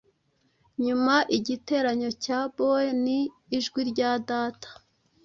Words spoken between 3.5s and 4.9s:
ijwi rya Data,